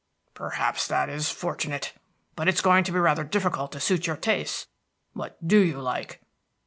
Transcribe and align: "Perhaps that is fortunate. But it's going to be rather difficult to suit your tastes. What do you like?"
"Perhaps 0.33 0.87
that 0.87 1.09
is 1.09 1.29
fortunate. 1.29 1.93
But 2.35 2.47
it's 2.47 2.61
going 2.61 2.83
to 2.85 2.91
be 2.91 2.97
rather 2.97 3.23
difficult 3.23 3.71
to 3.73 3.79
suit 3.79 4.07
your 4.07 4.17
tastes. 4.17 4.65
What 5.13 5.37
do 5.47 5.59
you 5.59 5.79
like?" 5.79 6.23